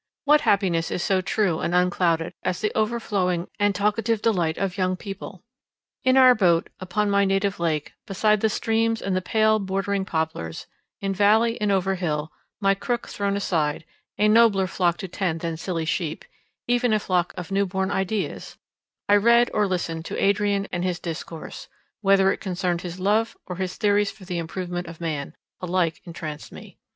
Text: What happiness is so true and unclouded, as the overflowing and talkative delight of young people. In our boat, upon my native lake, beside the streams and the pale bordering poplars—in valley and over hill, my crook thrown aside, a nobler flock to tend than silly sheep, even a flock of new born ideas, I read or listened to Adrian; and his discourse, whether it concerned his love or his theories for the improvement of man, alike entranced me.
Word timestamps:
What 0.23 0.41
happiness 0.41 0.89
is 0.89 1.03
so 1.03 1.21
true 1.21 1.59
and 1.59 1.75
unclouded, 1.75 2.33
as 2.41 2.59
the 2.59 2.75
overflowing 2.75 3.47
and 3.59 3.75
talkative 3.75 4.19
delight 4.19 4.57
of 4.57 4.75
young 4.75 4.95
people. 4.97 5.43
In 6.03 6.17
our 6.17 6.33
boat, 6.33 6.69
upon 6.79 7.11
my 7.11 7.23
native 7.23 7.59
lake, 7.59 7.93
beside 8.07 8.41
the 8.41 8.49
streams 8.49 8.99
and 9.03 9.15
the 9.15 9.21
pale 9.21 9.59
bordering 9.59 10.03
poplars—in 10.05 11.13
valley 11.13 11.61
and 11.61 11.71
over 11.71 11.93
hill, 11.93 12.31
my 12.59 12.73
crook 12.73 13.09
thrown 13.09 13.35
aside, 13.37 13.85
a 14.17 14.27
nobler 14.27 14.65
flock 14.65 14.97
to 14.97 15.07
tend 15.07 15.41
than 15.41 15.55
silly 15.55 15.85
sheep, 15.85 16.25
even 16.67 16.93
a 16.93 16.99
flock 16.99 17.31
of 17.37 17.51
new 17.51 17.67
born 17.67 17.91
ideas, 17.91 18.57
I 19.07 19.17
read 19.17 19.51
or 19.53 19.67
listened 19.67 20.05
to 20.05 20.19
Adrian; 20.19 20.67
and 20.71 20.83
his 20.83 20.97
discourse, 20.99 21.67
whether 22.01 22.31
it 22.33 22.41
concerned 22.41 22.81
his 22.81 22.99
love 22.99 23.37
or 23.45 23.57
his 23.57 23.75
theories 23.77 24.09
for 24.09 24.25
the 24.25 24.39
improvement 24.39 24.87
of 24.87 24.99
man, 24.99 25.35
alike 25.61 26.01
entranced 26.05 26.51
me. 26.51 26.79